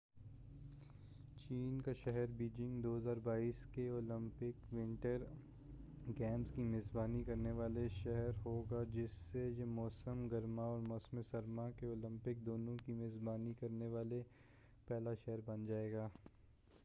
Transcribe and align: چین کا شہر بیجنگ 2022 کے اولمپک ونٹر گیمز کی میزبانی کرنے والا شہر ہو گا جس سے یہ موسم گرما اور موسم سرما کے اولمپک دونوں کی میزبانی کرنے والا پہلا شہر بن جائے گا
چین 1.41 1.81
کا 1.81 1.91
شہر 1.93 2.25
بیجنگ 2.37 2.81
2022 2.81 3.63
کے 3.73 3.87
اولمپک 3.89 4.73
ونٹر 4.73 5.23
گیمز 6.19 6.51
کی 6.51 6.63
میزبانی 6.63 7.23
کرنے 7.23 7.51
والا 7.51 7.85
شہر 7.93 8.29
ہو 8.45 8.53
گا 8.71 8.83
جس 8.93 9.13
سے 9.31 9.47
یہ 9.57 9.65
موسم 9.65 10.27
گرما 10.27 10.63
اور 10.63 10.79
موسم 10.79 11.21
سرما 11.31 11.69
کے 11.71 11.87
اولمپک 11.87 12.45
دونوں 12.45 12.75
کی 12.85 12.93
میزبانی 12.93 13.53
کرنے 13.59 13.87
والا 13.87 14.21
پہلا 14.87 15.13
شہر 15.25 15.39
بن 15.45 15.65
جائے 15.65 15.91
گا 15.93 16.07